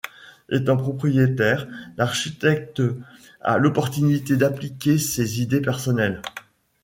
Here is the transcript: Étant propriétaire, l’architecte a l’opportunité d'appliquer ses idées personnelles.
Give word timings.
Étant 0.49 0.77
propriétaire, 0.77 1.67
l’architecte 1.95 2.81
a 3.41 3.59
l’opportunité 3.59 4.35
d'appliquer 4.35 4.97
ses 4.97 5.43
idées 5.43 5.61
personnelles. 5.61 6.23